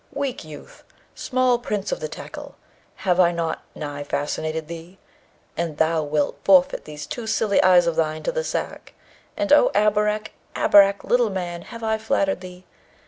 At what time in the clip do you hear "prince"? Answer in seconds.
1.59-1.91